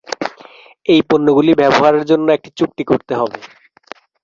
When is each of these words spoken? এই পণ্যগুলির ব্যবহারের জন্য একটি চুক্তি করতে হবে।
এই 0.85 1.01
পণ্যগুলির 1.09 1.59
ব্যবহারের 1.61 2.03
জন্য 2.05 2.27
একটি 2.31 2.49
চুক্তি 2.59 2.83
করতে 2.83 3.13
হবে। 3.15 3.39